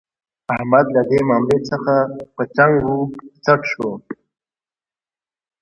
[0.55, 1.93] احمد له دې ماملې څخه
[2.35, 2.93] په څنګ و
[3.43, 3.89] څټ شو.